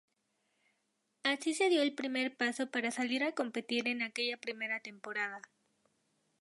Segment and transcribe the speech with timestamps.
[1.21, 5.39] Así se dio el primer paso para salir a competir en aquella primera temporada.